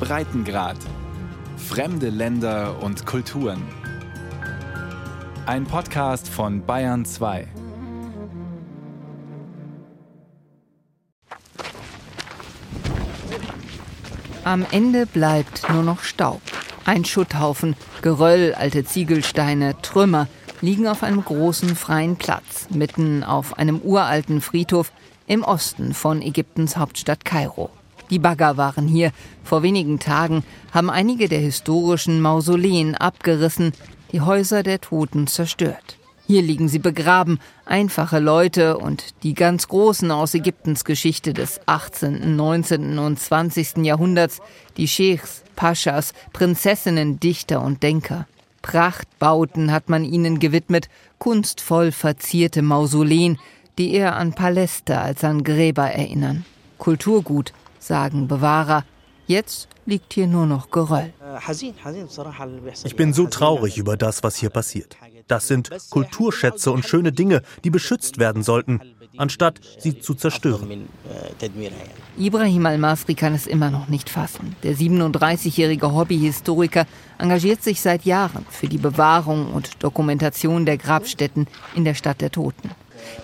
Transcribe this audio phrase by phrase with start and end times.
[0.00, 0.76] Breitengrad.
[1.56, 3.62] Fremde Länder und Kulturen.
[5.46, 7.48] Ein Podcast von Bayern 2.
[14.44, 16.40] Am Ende bleibt nur noch Staub.
[16.84, 20.28] Ein Schutthaufen, Geröll, alte Ziegelsteine, Trümmer
[20.60, 24.92] liegen auf einem großen freien Platz, mitten auf einem uralten Friedhof
[25.26, 27.70] im Osten von Ägyptens Hauptstadt Kairo.
[28.10, 29.12] Die Bagger waren hier.
[29.44, 33.72] Vor wenigen Tagen haben einige der historischen Mausoleen abgerissen,
[34.12, 35.98] die Häuser der Toten zerstört.
[36.26, 42.36] Hier liegen sie begraben, einfache Leute und die ganz Großen aus Ägyptens Geschichte des 18.,
[42.36, 42.98] 19.
[42.98, 43.78] und 20.
[43.78, 44.40] Jahrhunderts,
[44.76, 48.26] die Scheichs, Paschas, Prinzessinnen, Dichter und Denker.
[48.60, 53.38] Prachtbauten hat man ihnen gewidmet, kunstvoll verzierte Mausoleen,
[53.78, 56.44] die eher an Paläste als an Gräber erinnern.
[56.76, 57.54] Kulturgut,
[57.88, 58.84] sagen Bewahrer.
[59.26, 61.12] Jetzt liegt hier nur noch Geröll.
[62.84, 64.96] Ich bin so traurig über das, was hier passiert.
[65.26, 68.80] Das sind Kulturschätze und schöne Dinge, die beschützt werden sollten,
[69.18, 70.88] anstatt sie zu zerstören.
[72.16, 74.56] Ibrahim Al-Masri kann es immer noch nicht fassen.
[74.62, 76.86] Der 37-jährige Hobbyhistoriker
[77.18, 82.30] engagiert sich seit Jahren für die Bewahrung und Dokumentation der Grabstätten in der Stadt der
[82.30, 82.70] Toten.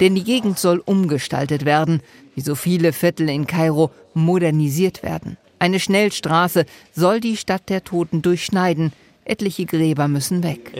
[0.00, 2.00] Denn die Gegend soll umgestaltet werden,
[2.34, 5.36] wie so viele Viertel in Kairo modernisiert werden.
[5.58, 8.92] Eine Schnellstraße soll die Stadt der Toten durchschneiden,
[9.26, 10.72] Etliche Gräber müssen weg.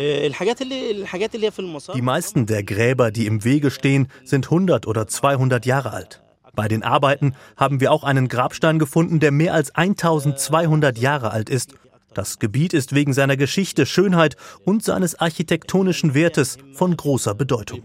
[1.94, 6.20] Die meisten der Gräber, die im Wege stehen, sind 100 oder 200 Jahre alt.
[6.54, 11.50] Bei den Arbeiten haben wir auch einen Grabstein gefunden, der mehr als 1200 Jahre alt
[11.50, 11.74] ist.
[12.14, 17.82] Das Gebiet ist wegen seiner Geschichte, Schönheit und seines architektonischen Wertes von großer Bedeutung.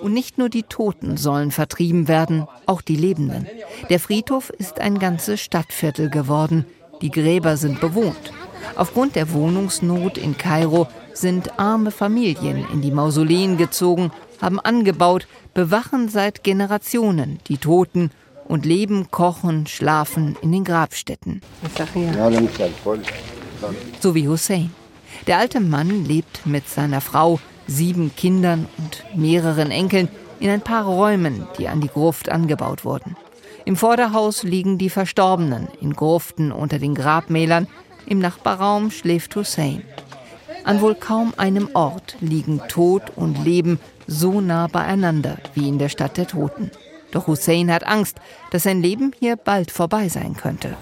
[0.00, 3.46] Und nicht nur die Toten sollen vertrieben werden, auch die Lebenden.
[3.88, 6.66] Der Friedhof ist ein ganzes Stadtviertel geworden.
[7.00, 8.32] Die Gräber sind bewohnt.
[8.76, 16.08] Aufgrund der Wohnungsnot in Kairo sind arme Familien in die Mausoleen gezogen, haben angebaut, bewachen
[16.08, 18.10] seit Generationen die Toten
[18.52, 21.40] und leben, kochen, schlafen in den Grabstätten.
[23.98, 24.70] So wie Hussein.
[25.26, 30.08] Der alte Mann lebt mit seiner Frau, sieben Kindern und mehreren Enkeln
[30.38, 33.16] in ein paar Räumen, die an die Gruft angebaut wurden.
[33.64, 37.68] Im Vorderhaus liegen die Verstorbenen in Gruften unter den Grabmälern.
[38.04, 39.82] Im Nachbarraum schläft Hussein.
[40.64, 45.88] An wohl kaum einem Ort liegen Tod und Leben so nah beieinander wie in der
[45.88, 46.70] Stadt der Toten.
[47.12, 48.18] Doch Hussein hat Angst,
[48.50, 50.74] dass sein Leben hier bald vorbei sein könnte.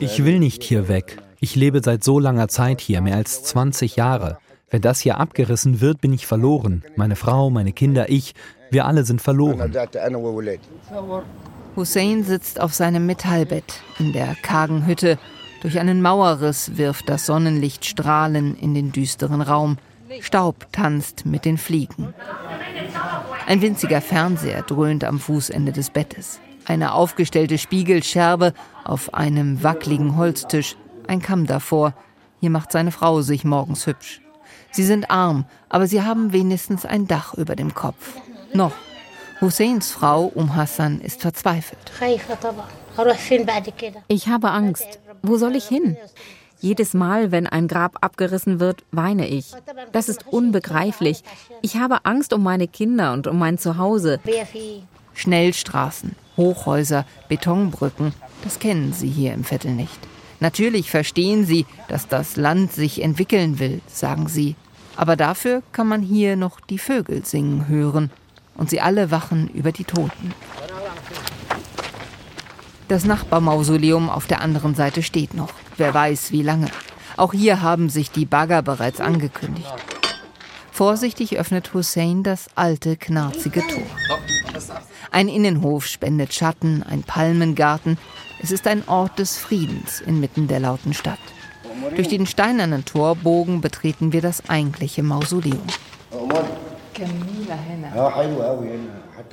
[0.00, 1.16] Ich will nicht hier weg.
[1.40, 4.38] Ich lebe seit so langer Zeit hier, mehr als 20 Jahre.
[4.68, 6.84] Wenn das hier abgerissen wird, bin ich verloren.
[6.96, 8.34] Meine Frau, meine Kinder, ich.
[8.70, 9.74] Wir alle sind verloren.
[11.76, 15.18] Hussein sitzt auf seinem Metallbett in der kargen Hütte.
[15.62, 19.78] Durch einen Mauerriss wirft das Sonnenlicht Strahlen in den düsteren Raum.
[20.20, 22.14] Staub tanzt mit den Fliegen.
[23.50, 26.38] Ein winziger Fernseher dröhnt am Fußende des Bettes.
[26.66, 30.76] Eine aufgestellte Spiegelscherbe auf einem wackligen Holztisch.
[31.08, 31.94] Ein Kamm davor.
[32.38, 34.20] Hier macht seine Frau sich morgens hübsch.
[34.70, 38.18] Sie sind arm, aber sie haben wenigstens ein Dach über dem Kopf.
[38.54, 38.70] Noch.
[39.40, 41.90] Husseins Frau Um Hassan ist verzweifelt.
[44.06, 45.00] Ich habe Angst.
[45.22, 45.96] Wo soll ich hin?
[46.60, 49.52] Jedes Mal, wenn ein Grab abgerissen wird, weine ich.
[49.92, 51.22] Das ist unbegreiflich.
[51.62, 54.20] Ich habe Angst um meine Kinder und um mein Zuhause.
[55.14, 58.12] Schnellstraßen, Hochhäuser, Betonbrücken,
[58.44, 59.98] das kennen sie hier im Viertel nicht.
[60.38, 64.54] Natürlich verstehen sie, dass das Land sich entwickeln will, sagen sie.
[64.96, 68.10] Aber dafür kann man hier noch die Vögel singen hören
[68.56, 70.34] und sie alle wachen über die Toten.
[72.90, 75.52] Das Nachbarmausoleum auf der anderen Seite steht noch.
[75.76, 76.66] Wer weiß, wie lange.
[77.16, 79.72] Auch hier haben sich die Bagger bereits angekündigt.
[80.72, 83.86] Vorsichtig öffnet Hussein das alte, knarzige Tor.
[85.12, 87.96] Ein Innenhof spendet Schatten, ein Palmengarten.
[88.42, 91.20] Es ist ein Ort des Friedens inmitten der lauten Stadt.
[91.94, 95.62] Durch den steinernen Torbogen betreten wir das eigentliche Mausoleum.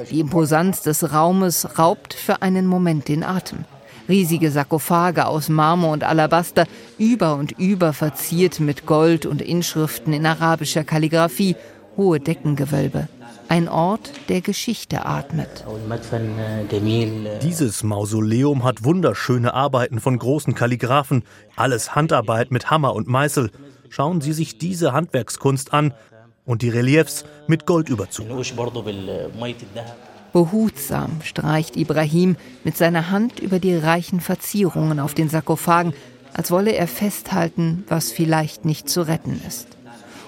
[0.10, 3.66] Die Imposanz des Raumes raubt für einen Moment den Atem.
[4.08, 6.66] Riesige Sarkophage aus Marmor und Alabaster,
[6.98, 11.56] über und über verziert mit Gold und Inschriften in arabischer Kalligraphie,
[11.98, 13.10] hohe Deckengewölbe.
[13.50, 15.66] Ein Ort, der Geschichte atmet.
[17.42, 21.24] Dieses Mausoleum hat wunderschöne Arbeiten von großen Kalligraphen,
[21.56, 23.52] alles Handarbeit mit Hammer und Meißel.
[23.90, 25.94] Schauen Sie sich diese Handwerkskunst an
[26.48, 28.26] und die Reliefs mit Goldüberzug.
[30.34, 35.94] Behutsam streicht Ibrahim mit seiner Hand über die reichen Verzierungen auf den Sarkophagen,
[36.34, 39.68] als wolle er festhalten, was vielleicht nicht zu retten ist.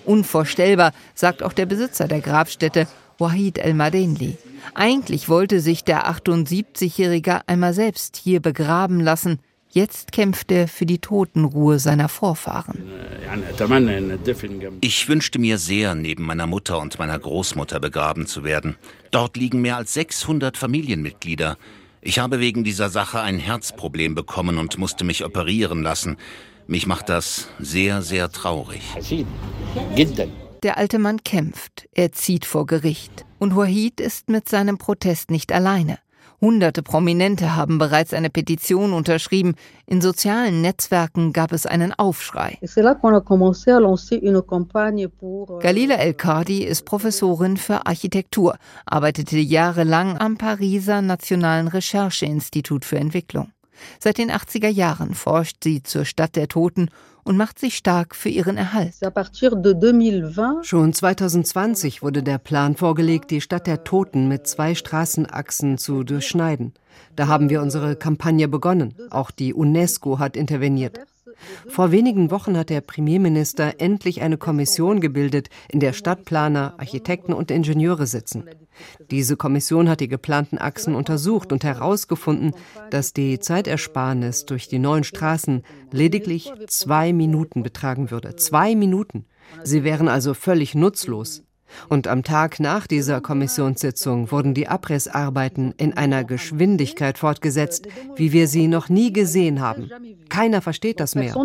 [0.06, 2.88] Unvorstellbar, sagt auch der Besitzer der Grabstätte,
[3.18, 4.38] Wahid El-Madenli.
[4.74, 9.40] Eigentlich wollte sich der 78-Jährige einmal selbst hier begraben lassen.
[9.72, 12.90] Jetzt kämpft er für die Totenruhe seiner Vorfahren.
[14.82, 18.78] Ich wünschte mir sehr, neben meiner Mutter und meiner Großmutter begraben zu werden.
[19.12, 21.58] Dort liegen mehr als 600 Familienmitglieder.
[22.02, 26.18] Ich habe wegen dieser Sache ein Herzproblem bekommen und musste mich operieren lassen.
[26.66, 28.82] Mich macht das sehr, sehr traurig.
[30.64, 33.26] Der alte Mann kämpft, er zieht vor Gericht.
[33.38, 36.00] Und Wahid ist mit seinem Protest nicht alleine.
[36.42, 39.56] Hunderte Prominente haben bereits eine Petition unterschrieben.
[39.86, 42.58] In sozialen Netzwerken gab es einen Aufschrei.
[45.60, 53.52] Galila El-Kadi ist Professorin für Architektur, arbeitete jahrelang am Pariser Nationalen Rechercheinstitut für Entwicklung.
[54.00, 56.90] Seit den 80er Jahren forscht sie zur Stadt der Toten
[57.24, 58.96] und macht sich stark für ihren Erhalt.
[60.64, 66.74] Schon 2020 wurde der Plan vorgelegt, die Stadt der Toten mit zwei Straßenachsen zu durchschneiden.
[67.16, 68.96] Da haben wir unsere Kampagne begonnen.
[69.10, 71.00] Auch die UNESCO hat interveniert.
[71.68, 77.52] Vor wenigen Wochen hat der Premierminister endlich eine Kommission gebildet, in der Stadtplaner, Architekten und
[77.52, 78.46] Ingenieure sitzen.
[79.12, 82.54] Diese Kommission hat die geplanten Achsen untersucht und herausgefunden,
[82.92, 88.36] dass die Zeitersparnis durch die neuen Straßen lediglich zwei Minuten betragen würde.
[88.36, 89.26] Zwei Minuten.
[89.64, 91.44] Sie wären also völlig nutzlos.
[91.88, 98.48] Und am Tag nach dieser Kommissionssitzung wurden die Abrissarbeiten in einer Geschwindigkeit fortgesetzt, wie wir
[98.48, 99.90] sie noch nie gesehen haben.
[100.30, 101.36] Keiner versteht das mehr.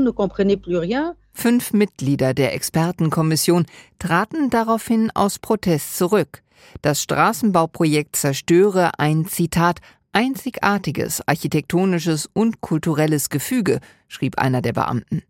[1.33, 3.67] Fünf Mitglieder der Expertenkommission
[3.99, 6.43] traten daraufhin aus Protest zurück.
[6.83, 9.81] Das Straßenbauprojekt zerstöre ein Zitat
[10.13, 15.23] einzigartiges architektonisches und kulturelles Gefüge, schrieb einer der Beamten.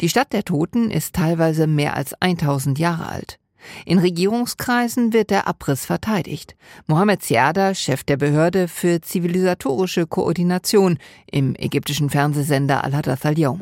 [0.00, 3.38] Die Stadt der Toten ist teilweise mehr als 1000 Jahre alt.
[3.84, 6.56] In Regierungskreisen wird der Abriss verteidigt.
[6.86, 10.98] Mohamed Siada, Chef der Behörde für zivilisatorische Koordination
[11.30, 13.60] im ägyptischen Fernsehsender Al-Hadath al-Yawm.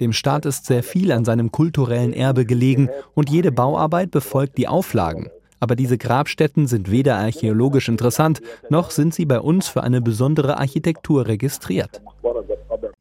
[0.00, 4.68] Dem Staat ist sehr viel an seinem kulturellen Erbe gelegen und jede Bauarbeit befolgt die
[4.68, 5.30] Auflagen.
[5.60, 8.40] Aber diese Grabstätten sind weder archäologisch interessant,
[8.70, 12.00] noch sind sie bei uns für eine besondere Architektur registriert.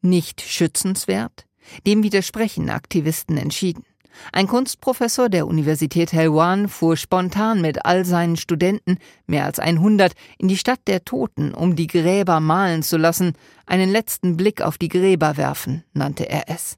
[0.01, 1.45] Nicht schützenswert?
[1.85, 3.83] Dem widersprechen Aktivisten entschieden.
[4.31, 10.47] Ein Kunstprofessor der Universität Helwan fuhr spontan mit all seinen Studenten, mehr als 100, in
[10.47, 13.33] die Stadt der Toten, um die Gräber malen zu lassen,
[13.65, 16.77] einen letzten Blick auf die Gräber werfen, nannte er es.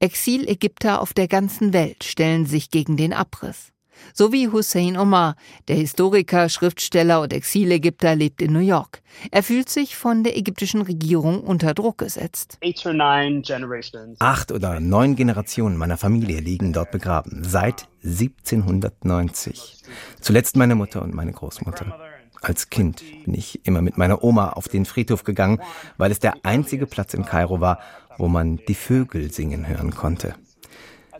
[0.00, 3.73] Exilägypter auf der ganzen Welt stellen sich gegen den Abriss.
[4.12, 5.36] So wie Hussein Omar,
[5.68, 9.02] der Historiker, Schriftsteller und Exilägypter, lebt in New York.
[9.30, 12.58] Er fühlt sich von der ägyptischen Regierung unter Druck gesetzt.
[14.18, 19.82] Acht oder neun Generationen meiner Familie liegen dort begraben, seit 1790.
[20.20, 21.98] Zuletzt meine Mutter und meine Großmutter.
[22.42, 25.60] Als Kind bin ich immer mit meiner Oma auf den Friedhof gegangen,
[25.96, 27.78] weil es der einzige Platz in Kairo war,
[28.18, 30.34] wo man die Vögel singen hören konnte.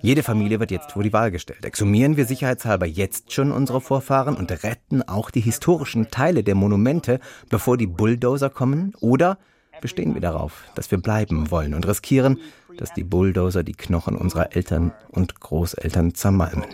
[0.04, 1.64] Jede Familie wird jetzt vor die Wahl gestellt.
[1.64, 7.20] Exhumieren wir sicherheitshalber jetzt schon unsere Vorfahren und retten auch die historischen Teile der Monumente,
[7.48, 8.92] bevor die Bulldozer kommen?
[9.00, 9.38] Oder
[9.80, 12.38] bestehen wir darauf, dass wir bleiben wollen und riskieren,
[12.76, 16.66] dass die Bulldozer die Knochen unserer Eltern und Großeltern zermalmen?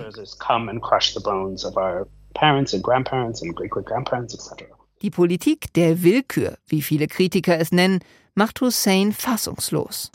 [5.02, 8.00] Die Politik der Willkür, wie viele Kritiker es nennen,
[8.34, 10.10] macht Hussein fassungslos.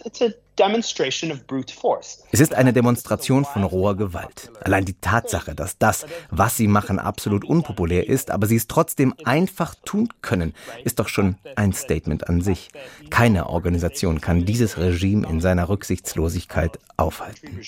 [2.31, 4.51] Es ist eine Demonstration von roher Gewalt.
[4.61, 9.13] Allein die Tatsache, dass das, was sie machen, absolut unpopulär ist, aber sie es trotzdem
[9.25, 10.53] einfach tun können,
[10.85, 12.69] ist doch schon ein Statement an sich.
[13.09, 17.59] Keine Organisation kann dieses Regime in seiner Rücksichtslosigkeit aufhalten.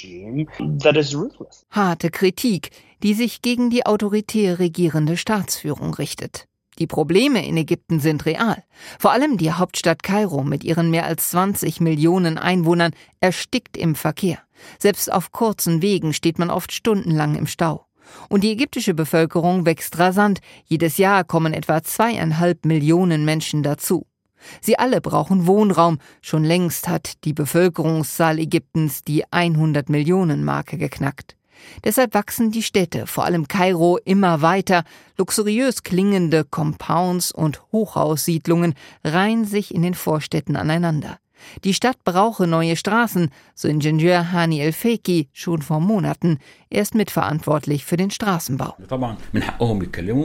[1.71, 2.71] Harte Kritik,
[3.03, 6.47] die sich gegen die autoritär regierende Staatsführung richtet.
[6.79, 8.63] Die Probleme in Ägypten sind real.
[8.99, 14.39] Vor allem die Hauptstadt Kairo mit ihren mehr als 20 Millionen Einwohnern erstickt im Verkehr.
[14.79, 17.85] Selbst auf kurzen Wegen steht man oft stundenlang im Stau.
[18.29, 20.39] Und die ägyptische Bevölkerung wächst rasant.
[20.65, 24.05] Jedes Jahr kommen etwa zweieinhalb Millionen Menschen dazu.
[24.61, 25.99] Sie alle brauchen Wohnraum.
[26.21, 31.36] Schon längst hat die Bevölkerungszahl Ägyptens die 100 Millionen Marke geknackt.
[31.83, 34.83] Deshalb wachsen die Städte, vor allem Kairo, immer weiter.
[35.17, 38.73] Luxuriös klingende Compounds und Hochhaussiedlungen
[39.03, 41.19] reihen sich in den Vorstädten aneinander.
[41.63, 46.39] Die Stadt brauche neue Straßen, so Ingenieur Hani El Feki schon vor Monaten.
[46.69, 48.75] Er ist mitverantwortlich für den Straßenbau.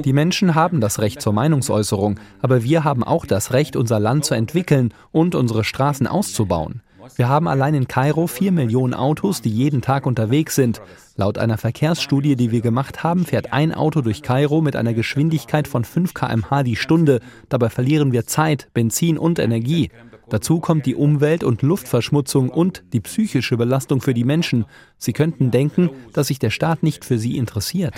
[0.05, 4.25] Die Menschen haben das Recht zur Meinungsäußerung, aber wir haben auch das Recht, unser Land
[4.25, 6.83] zu entwickeln und unsere Straßen auszubauen.
[7.17, 10.81] Wir haben allein in Kairo vier Millionen Autos, die jeden Tag unterwegs sind.
[11.17, 15.69] Laut einer Verkehrsstudie, die wir gemacht haben, fährt ein Auto durch Kairo mit einer Geschwindigkeit
[15.69, 17.21] von 5 km/h die Stunde.
[17.49, 19.91] Dabei verlieren wir Zeit, Benzin und Energie.
[20.31, 24.65] Dazu kommt die Umwelt- und Luftverschmutzung und die psychische Belastung für die Menschen.
[24.97, 27.95] Sie könnten denken, dass sich der Staat nicht für sie interessiert.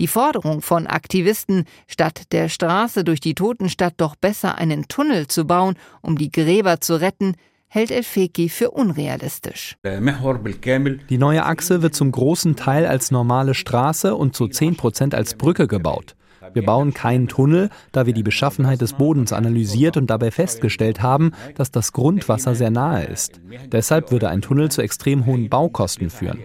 [0.00, 5.44] Die Forderung von Aktivisten, statt der Straße durch die Totenstadt doch besser einen Tunnel zu
[5.44, 7.34] bauen, um die Gräber zu retten,
[7.68, 9.76] hält El-Feki für unrealistisch.
[11.10, 15.34] Die neue Achse wird zum großen Teil als normale Straße und zu 10 Prozent als
[15.34, 16.16] Brücke gebaut.
[16.52, 21.32] Wir bauen keinen Tunnel, da wir die Beschaffenheit des Bodens analysiert und dabei festgestellt haben,
[21.54, 23.40] dass das Grundwasser sehr nahe ist.
[23.72, 26.38] Deshalb würde ein Tunnel zu extrem hohen Baukosten führen.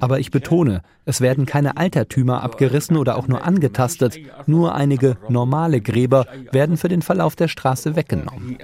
[0.00, 4.18] Aber ich betone, es werden keine Altertümer abgerissen oder auch nur angetastet.
[4.46, 8.58] Nur einige normale Gräber werden für den Verlauf der Straße weggenommen.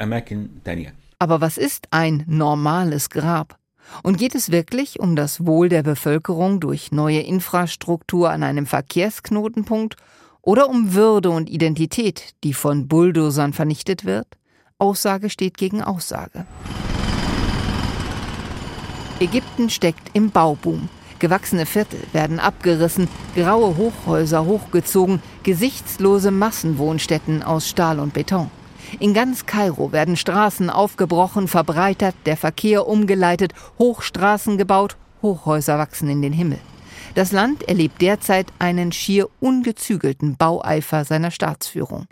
[1.18, 3.56] Aber was ist ein normales Grab?
[4.02, 9.96] Und geht es wirklich um das Wohl der Bevölkerung durch neue Infrastruktur an einem Verkehrsknotenpunkt
[10.46, 14.28] oder um Würde und Identität, die von Bulldozern vernichtet wird?
[14.78, 16.46] Aussage steht gegen Aussage.
[19.18, 20.88] Ägypten steckt im Bauboom.
[21.18, 28.50] Gewachsene Viertel werden abgerissen, graue Hochhäuser hochgezogen, gesichtslose Massenwohnstätten aus Stahl und Beton.
[29.00, 36.22] In ganz Kairo werden Straßen aufgebrochen, verbreitert, der Verkehr umgeleitet, Hochstraßen gebaut, Hochhäuser wachsen in
[36.22, 36.58] den Himmel.
[37.14, 42.06] Das Land erlebt derzeit einen schier ungezügelten Baueifer seiner Staatsführung.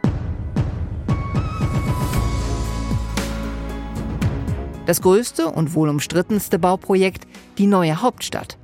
[4.87, 7.27] Das größte und wohl umstrittenste Bauprojekt,
[7.57, 8.59] die neue Hauptstadt.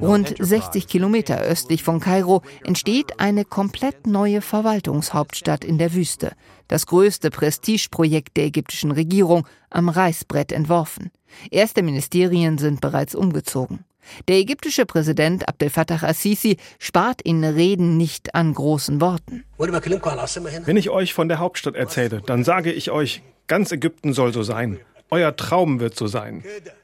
[0.00, 6.32] Rund 60 Kilometer östlich von Kairo entsteht eine komplett neue Verwaltungshauptstadt in der Wüste.
[6.66, 11.12] Das größte Prestigeprojekt der ägyptischen Regierung am Reißbrett entworfen.
[11.52, 13.84] Erste Ministerien sind bereits umgezogen.
[14.28, 19.44] Der ägyptische Präsident Abdel Fattah al-Sisi spart in Reden nicht an großen Worten.
[19.58, 24.42] Wenn ich euch von der Hauptstadt erzähle, dann sage ich euch, ganz Ägypten soll so
[24.42, 24.80] sein.
[25.10, 26.42] Euer Traum wird so sein.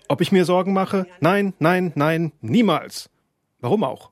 [0.08, 1.06] Ob ich mir Sorgen mache?
[1.20, 3.10] Nein, nein, nein, niemals.
[3.60, 4.10] Warum auch?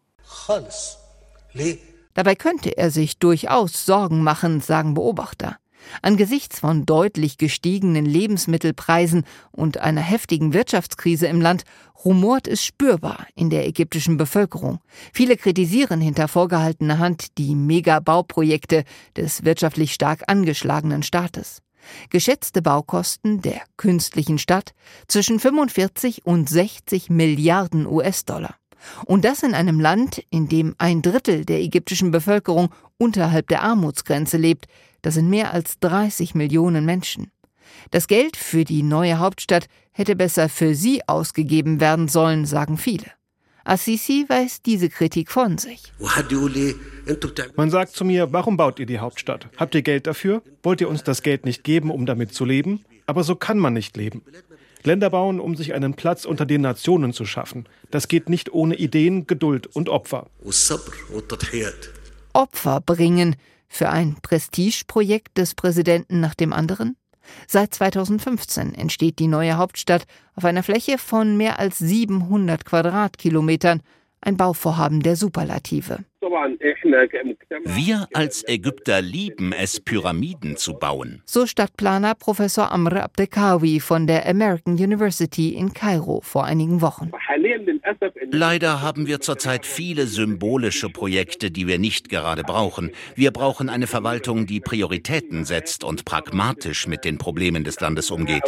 [2.14, 5.58] Dabei könnte er sich durchaus Sorgen machen, sagen Beobachter.
[6.02, 11.64] Angesichts von deutlich gestiegenen Lebensmittelpreisen und einer heftigen Wirtschaftskrise im Land
[12.04, 14.80] rumort es spürbar in der ägyptischen Bevölkerung.
[15.12, 18.84] Viele kritisieren hinter vorgehaltener Hand die Megabauprojekte
[19.16, 21.62] des wirtschaftlich stark angeschlagenen Staates.
[22.10, 24.74] Geschätzte Baukosten der künstlichen Stadt
[25.06, 28.56] zwischen 45 und 60 Milliarden US-Dollar.
[29.04, 34.36] Und das in einem Land, in dem ein Drittel der ägyptischen Bevölkerung unterhalb der Armutsgrenze
[34.36, 34.66] lebt,
[35.02, 37.30] das sind mehr als 30 Millionen Menschen.
[37.90, 43.06] Das Geld für die neue Hauptstadt hätte besser für sie ausgegeben werden sollen, sagen viele.
[43.64, 45.92] Assisi weist diese Kritik von sich.
[47.56, 49.48] Man sagt zu mir, warum baut ihr die Hauptstadt?
[49.58, 50.42] Habt ihr Geld dafür?
[50.62, 52.84] Wollt ihr uns das Geld nicht geben, um damit zu leben?
[53.06, 54.22] Aber so kann man nicht leben.
[54.84, 57.66] Länder bauen, um sich einen Platz unter den Nationen zu schaffen.
[57.90, 60.28] Das geht nicht ohne Ideen, Geduld und Opfer.
[62.32, 63.36] Opfer bringen,
[63.68, 66.96] für ein Prestigeprojekt des Präsidenten nach dem anderen?
[67.46, 73.82] Seit 2015 entsteht die neue Hauptstadt auf einer Fläche von mehr als 700 Quadratkilometern
[74.20, 76.04] ein Bauvorhaben der Superlative.
[77.64, 81.22] Wir als Ägypter lieben es, Pyramiden zu bauen.
[81.24, 87.12] So Stadtplaner Professor Amr Abdekawi von der American University in Kairo vor einigen Wochen.
[88.30, 92.90] Leider haben wir zurzeit viele symbolische Projekte, die wir nicht gerade brauchen.
[93.14, 98.42] Wir brauchen eine Verwaltung, die Prioritäten setzt und pragmatisch mit den Problemen des Landes umgeht.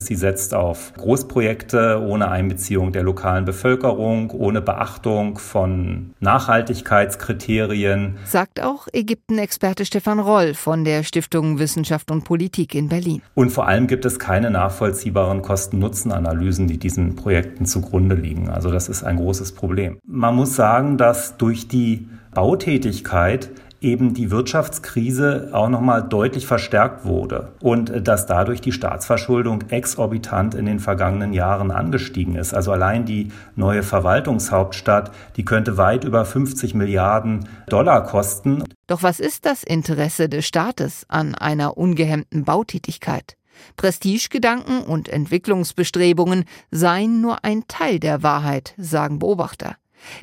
[0.00, 8.16] Sie setzt auf Großprojekte ohne Einbeziehung der lokalen Bevölkerung, ohne Beachtung von Nachhaltigkeitskriterien.
[8.24, 13.22] Sagt auch Ägypten-Experte Stefan Roll von der Stiftung Wissenschaft und Politik in Berlin.
[13.34, 18.50] Und vor allem gibt es keine nachvollziehbaren Kosten-Nutzen-Analysen, die diesen Projekten zugrunde liegen.
[18.50, 19.98] Also das ist ein großes Problem.
[20.06, 23.50] Man muss sagen, dass durch die Bautätigkeit
[23.80, 30.66] eben die Wirtschaftskrise auch nochmal deutlich verstärkt wurde und dass dadurch die Staatsverschuldung exorbitant in
[30.66, 32.54] den vergangenen Jahren angestiegen ist.
[32.54, 38.64] Also allein die neue Verwaltungshauptstadt, die könnte weit über 50 Milliarden Dollar kosten.
[38.86, 43.36] Doch was ist das Interesse des Staates an einer ungehemmten Bautätigkeit?
[43.76, 49.76] Prestigegedanken und Entwicklungsbestrebungen seien nur ein Teil der Wahrheit, sagen Beobachter.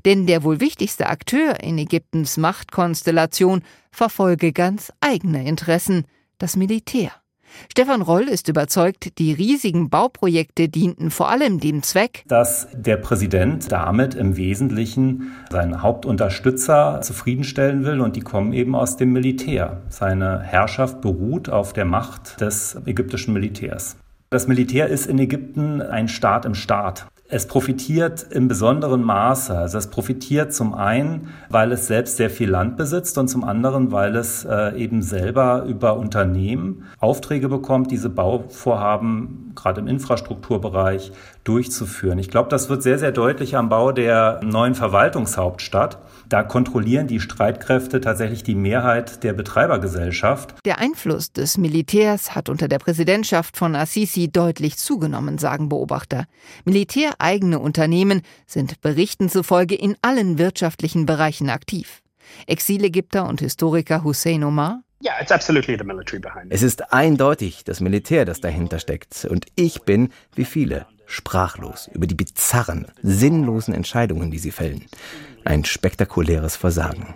[0.05, 6.05] Denn der wohl wichtigste Akteur in Ägyptens Machtkonstellation verfolge ganz eigene Interessen,
[6.37, 7.11] das Militär.
[7.71, 13.71] Stefan Roll ist überzeugt, die riesigen Bauprojekte dienten vor allem dem Zweck, dass der Präsident
[13.71, 19.81] damit im Wesentlichen seinen Hauptunterstützer zufriedenstellen will und die kommen eben aus dem Militär.
[19.89, 23.97] Seine Herrschaft beruht auf der Macht des ägyptischen Militärs.
[24.29, 27.07] Das Militär ist in Ägypten ein Staat im Staat.
[27.35, 29.57] Es profitiert im besonderen Maße.
[29.57, 33.91] Also es profitiert zum einen, weil es selbst sehr viel Land besitzt und zum anderen,
[33.91, 41.11] weil es äh, eben selber über Unternehmen Aufträge bekommt, diese Bauvorhaben gerade im Infrastrukturbereich
[41.43, 42.19] durchzuführen.
[42.19, 45.97] Ich glaube, das wird sehr, sehr deutlich am Bau der neuen Verwaltungshauptstadt.
[46.29, 50.55] Da kontrollieren die Streitkräfte tatsächlich die Mehrheit der Betreibergesellschaft.
[50.65, 56.25] Der Einfluss des Militärs hat unter der Präsidentschaft von Assisi deutlich zugenommen, sagen Beobachter.
[56.63, 62.01] Militäreigene Unternehmen sind Berichten zufolge in allen wirtschaftlichen Bereichen aktiv.
[62.47, 64.81] Exilägypter und Historiker Hussein Omar
[66.49, 69.25] es ist eindeutig das Militär, das dahinter steckt.
[69.25, 74.85] Und ich bin, wie viele, sprachlos über die bizarren, sinnlosen Entscheidungen, die sie fällen.
[75.43, 77.13] Ein spektakuläres Versagen.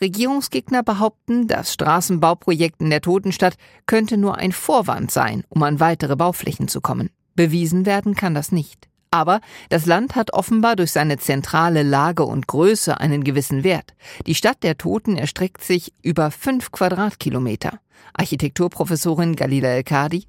[0.00, 3.54] Regierungsgegner behaupten, das Straßenbauprojekt in der Totenstadt
[3.86, 7.10] könnte nur ein Vorwand sein, um an weitere Bauflächen zu kommen.
[7.34, 8.88] Bewiesen werden kann das nicht.
[9.12, 13.94] Aber das Land hat offenbar durch seine zentrale Lage und Größe einen gewissen Wert.
[14.26, 17.78] Die Stadt der Toten erstreckt sich über fünf Quadratkilometer.
[18.14, 20.26] Architekturprofessorin Galila El-Kadi.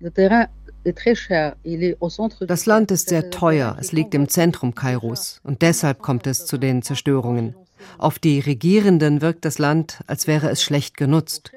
[2.47, 6.57] Das Land ist sehr teuer, es liegt im Zentrum Kairos und deshalb kommt es zu
[6.57, 7.55] den Zerstörungen.
[7.97, 11.51] Auf die Regierenden wirkt das Land, als wäre es schlecht genutzt.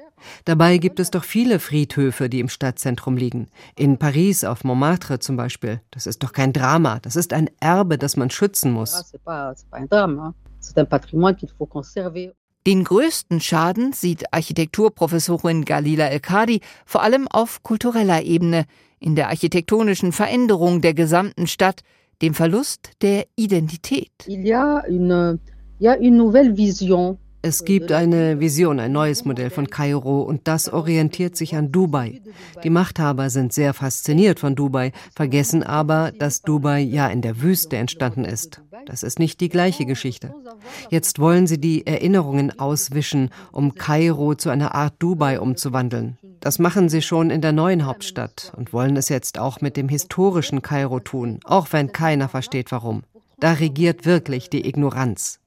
[0.45, 3.49] Dabei gibt es doch viele Friedhöfe, die im Stadtzentrum liegen.
[3.75, 5.81] In Paris auf Montmartre zum Beispiel.
[5.91, 9.13] Das ist doch kein Drama, das ist ein Erbe, das man schützen muss.
[12.67, 18.65] Den größten Schaden sieht Architekturprofessorin Galila El-Kadi vor allem auf kultureller Ebene,
[18.99, 21.83] in der architektonischen Veränderung der gesamten Stadt,
[22.21, 24.11] dem Verlust der Identität.
[27.43, 32.21] Es gibt eine Vision, ein neues Modell von Kairo und das orientiert sich an Dubai.
[32.63, 37.77] Die Machthaber sind sehr fasziniert von Dubai, vergessen aber, dass Dubai ja in der Wüste
[37.77, 38.61] entstanden ist.
[38.85, 40.33] Das ist nicht die gleiche Geschichte.
[40.89, 46.17] Jetzt wollen sie die Erinnerungen auswischen, um Kairo zu einer Art Dubai umzuwandeln.
[46.39, 49.89] Das machen sie schon in der neuen Hauptstadt und wollen es jetzt auch mit dem
[49.89, 53.03] historischen Kairo tun, auch wenn keiner versteht warum.
[53.39, 55.39] Da regiert wirklich die Ignoranz.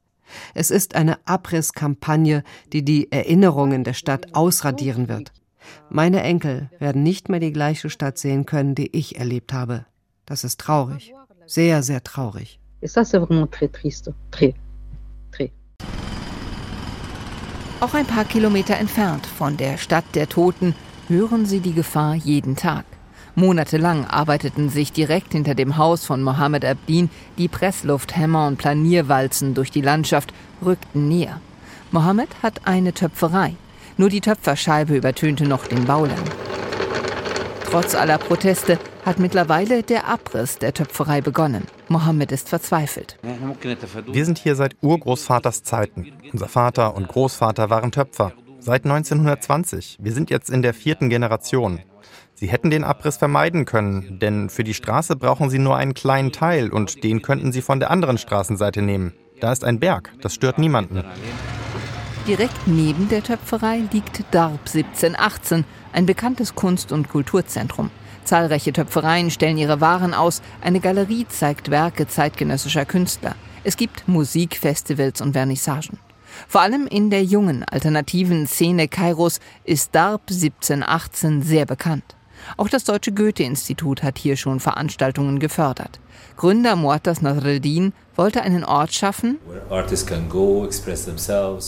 [0.55, 5.33] Es ist eine Abrisskampagne, die die Erinnerungen der Stadt ausradieren wird.
[5.89, 9.87] Meine Enkel werden nicht mehr die gleiche Stadt sehen können, die ich erlebt habe.
[10.27, 11.13] Das ist traurig.
[11.47, 12.61] Sehr, sehr traurig.
[17.81, 20.75] Auch ein paar Kilometer entfernt von der Stadt der Toten
[21.09, 22.85] hören sie die Gefahr jeden Tag.
[23.41, 29.71] Monatelang arbeiteten sich direkt hinter dem Haus von Mohammed Abdin die Presslufthämmer und Planierwalzen durch
[29.71, 31.41] die Landschaft, rückten näher.
[31.91, 33.55] Mohammed hat eine Töpferei.
[33.97, 36.25] Nur die Töpferscheibe übertönte noch den Baulärm.
[37.71, 41.65] Trotz aller Proteste hat mittlerweile der Abriss der Töpferei begonnen.
[41.89, 43.19] Mohammed ist verzweifelt.
[44.07, 46.13] Wir sind hier seit Urgroßvaters Zeiten.
[46.31, 48.33] Unser Vater und Großvater waren Töpfer.
[48.59, 49.97] Seit 1920.
[49.99, 51.81] Wir sind jetzt in der vierten Generation.
[52.41, 56.33] Sie hätten den Abriss vermeiden können, denn für die Straße brauchen Sie nur einen kleinen
[56.33, 59.13] Teil und den könnten Sie von der anderen Straßenseite nehmen.
[59.41, 61.05] Da ist ein Berg, das stört niemanden.
[62.27, 67.91] Direkt neben der Töpferei liegt Darb 1718, ein bekanntes Kunst- und Kulturzentrum.
[68.25, 73.35] Zahlreiche Töpfereien stellen ihre Waren aus, eine Galerie zeigt Werke zeitgenössischer Künstler.
[73.65, 75.99] Es gibt Musikfestivals und Vernissagen.
[76.49, 82.17] Vor allem in der jungen, alternativen Szene Kairos ist Darb 1718 sehr bekannt.
[82.57, 86.01] Auch das Deutsche Goethe-Institut hat hier schon Veranstaltungen gefördert.
[86.37, 89.39] Gründer Muatas Nasreddin wollte einen Ort schaffen,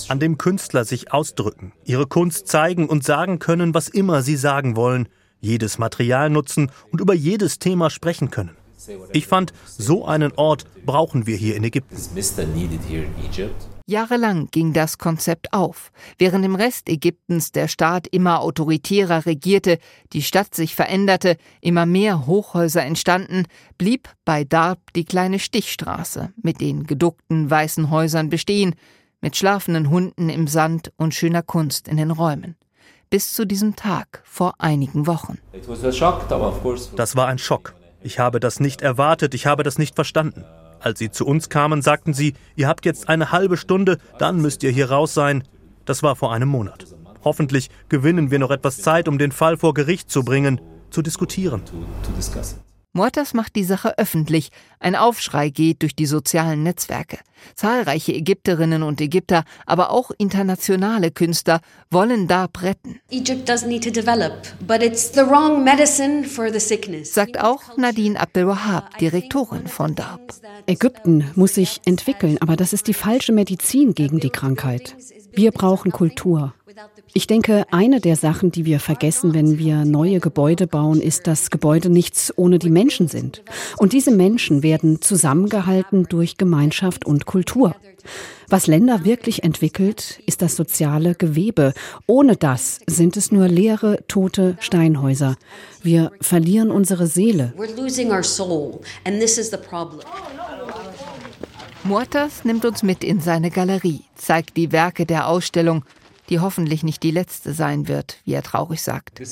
[0.08, 4.76] an dem Künstler sich ausdrücken, ihre Kunst zeigen und sagen können, was immer sie sagen
[4.76, 5.08] wollen,
[5.40, 8.56] jedes Material nutzen und über jedes Thema sprechen können.
[9.12, 11.96] Ich fand, so einen Ort brauchen wir hier in Ägypten.
[13.86, 15.90] Jahrelang ging das Konzept auf.
[16.16, 19.78] Während im Rest Ägyptens der Staat immer autoritärer regierte,
[20.12, 23.44] die Stadt sich veränderte, immer mehr Hochhäuser entstanden,
[23.78, 28.74] blieb bei Darb die kleine Stichstraße mit den geduckten weißen Häusern bestehen,
[29.20, 32.56] mit schlafenden Hunden im Sand und schöner Kunst in den Räumen.
[33.10, 35.38] Bis zu diesem Tag vor einigen Wochen.
[36.96, 37.74] Das war ein Schock.
[38.04, 40.44] Ich habe das nicht erwartet, ich habe das nicht verstanden.
[40.80, 44.62] Als sie zu uns kamen, sagten sie, ihr habt jetzt eine halbe Stunde, dann müsst
[44.64, 45.44] ihr hier raus sein.
[45.84, 46.86] Das war vor einem Monat.
[47.24, 50.60] Hoffentlich gewinnen wir noch etwas Zeit, um den Fall vor Gericht zu bringen,
[50.90, 51.62] zu diskutieren.
[52.94, 54.50] Mortas macht die Sache öffentlich.
[54.78, 57.18] Ein Aufschrei geht durch die sozialen Netzwerke.
[57.54, 63.00] Zahlreiche Ägypterinnen und Ägypter, aber auch internationale Künstler wollen Darb retten.
[67.04, 70.34] Sagt auch Nadine Abdelwahab, Direktorin von Darb.
[70.66, 74.96] Ägypten muss sich entwickeln, aber das ist die falsche Medizin gegen die Krankheit.
[75.32, 76.52] Wir brauchen Kultur.
[77.14, 81.50] Ich denke, eine der Sachen, die wir vergessen, wenn wir neue Gebäude bauen, ist, dass
[81.50, 83.42] Gebäude nichts ohne die Menschen sind.
[83.76, 87.76] Und diese Menschen werden zusammengehalten durch Gemeinschaft und Kultur.
[88.48, 91.74] Was Länder wirklich entwickelt, ist das soziale Gewebe.
[92.06, 95.36] Ohne das sind es nur leere, tote Steinhäuser.
[95.82, 97.52] Wir verlieren unsere Seele.
[101.84, 105.84] Muertas nimmt uns mit in seine Galerie, zeigt die Werke der Ausstellung
[106.28, 109.20] die hoffentlich nicht die letzte sein wird, wie er traurig sagt.
[109.20, 109.26] Uh,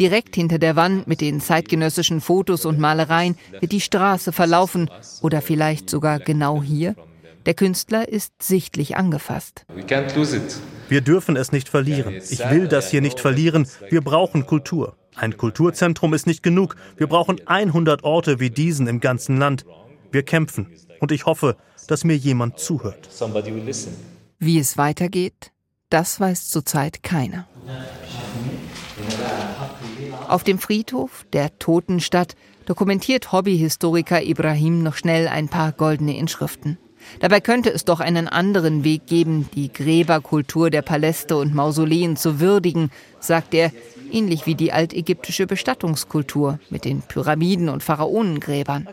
[0.00, 4.90] Direkt hinter der Wand mit den zeitgenössischen Fotos und Malereien wird die Straße verlaufen
[5.22, 6.94] oder vielleicht sogar genau hier.
[7.46, 9.64] Der Künstler ist sichtlich angefasst.
[10.88, 12.14] Wir dürfen es nicht verlieren.
[12.28, 13.68] Ich will das hier nicht verlieren.
[13.88, 14.96] Wir brauchen Kultur.
[15.14, 16.76] Ein Kulturzentrum ist nicht genug.
[16.96, 19.64] Wir brauchen 100 Orte wie diesen im ganzen Land.
[20.10, 20.72] Wir kämpfen.
[21.00, 23.08] Und ich hoffe, dass mir jemand zuhört.
[24.38, 25.52] Wie es weitergeht,
[25.90, 27.46] das weiß zurzeit keiner.
[30.28, 32.34] Auf dem Friedhof der Totenstadt
[32.66, 36.78] dokumentiert Hobbyhistoriker Ibrahim noch schnell ein paar goldene Inschriften.
[37.20, 42.40] Dabei könnte es doch einen anderen Weg geben, die Gräberkultur der Paläste und Mausoleen zu
[42.40, 42.90] würdigen,
[43.20, 43.72] sagt er,
[44.12, 48.88] ähnlich wie die altägyptische Bestattungskultur mit den Pyramiden und Pharaonengräbern.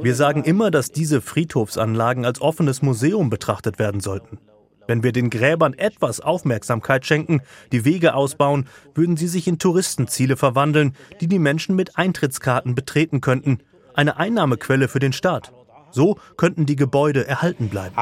[0.00, 4.38] Wir sagen immer, dass diese Friedhofsanlagen als offenes Museum betrachtet werden sollten.
[4.86, 7.40] Wenn wir den Gräbern etwas Aufmerksamkeit schenken,
[7.72, 13.20] die Wege ausbauen, würden sie sich in Touristenziele verwandeln, die die Menschen mit Eintrittskarten betreten
[13.20, 13.60] könnten.
[13.94, 15.52] Eine Einnahmequelle für den Staat.
[15.94, 17.96] So könnten die Gebäude erhalten bleiben.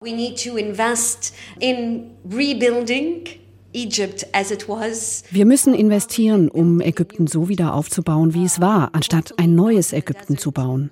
[0.00, 3.24] We need to invest in rebuilding
[5.30, 10.36] wir müssen investieren, um Ägypten so wieder aufzubauen, wie es war, anstatt ein neues Ägypten
[10.36, 10.90] zu bauen.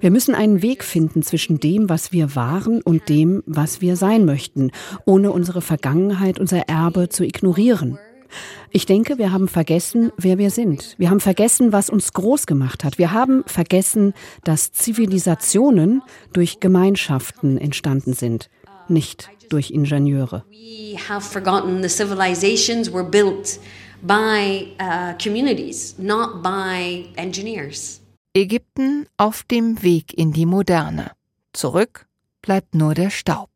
[0.00, 4.26] Wir müssen einen Weg finden zwischen dem, was wir waren und dem, was wir sein
[4.26, 4.72] möchten,
[5.06, 7.98] ohne unsere Vergangenheit, unser Erbe zu ignorieren.
[8.70, 10.94] Ich denke, wir haben vergessen, wer wir sind.
[10.98, 12.98] Wir haben vergessen, was uns groß gemacht hat.
[12.98, 14.14] Wir haben vergessen,
[14.44, 18.50] dass Zivilisationen durch Gemeinschaften entstanden sind,
[18.88, 20.44] nicht durch Ingenieure.
[20.50, 23.58] We have forgotten the civilizations were built
[24.02, 28.00] by uh, communities, not by engineers.
[28.34, 31.12] Ägypten auf dem Weg in die Moderne.
[31.52, 32.06] Zurück
[32.42, 33.47] bleibt nur der Staub.